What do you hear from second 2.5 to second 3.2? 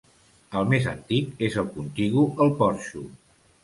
porxo.